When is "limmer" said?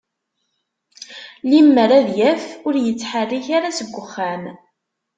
1.49-1.89